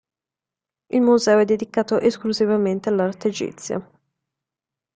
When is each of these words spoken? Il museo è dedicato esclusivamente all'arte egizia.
Il 0.89 0.99
museo 1.01 1.37
è 1.37 1.45
dedicato 1.45 1.99
esclusivamente 1.99 2.89
all'arte 2.89 3.27
egizia. 3.27 3.87